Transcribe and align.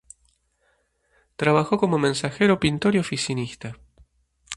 Trabajó 1.35 1.77
como 1.77 1.99
mensajero, 1.99 2.59
pintor 2.59 2.95
y 2.95 2.97
oficinista. 2.97 3.77